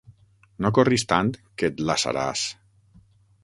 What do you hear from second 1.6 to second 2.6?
que et lassaràs.